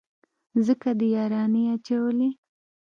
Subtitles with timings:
[0.65, 2.29] ځکه دې يارانې اچولي.